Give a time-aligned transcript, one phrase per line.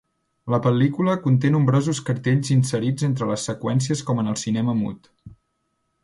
[0.51, 5.11] La pel·lícula conté nombrosos cartells inserits entre les seqüències com en el cinema mut.